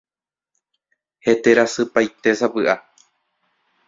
Heterasypaitésapy'a. 1.25 2.75